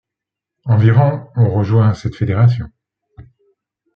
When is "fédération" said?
2.15-2.71